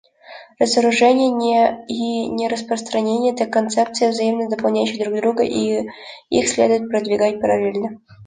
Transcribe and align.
Разоружение 0.57 1.85
и 1.87 2.25
нераспространение— 2.27 3.33
это 3.35 3.45
концепции, 3.45 4.07
взаимно 4.09 4.49
дополняющие 4.49 5.05
друг 5.05 5.19
друга 5.21 5.43
и 5.43 5.89
их 6.31 6.47
следует 6.47 6.89
продвигать 6.89 7.39
параллельно. 7.39 8.01